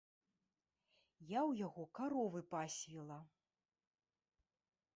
[1.37, 3.19] Я ў яго каровы пасвіла.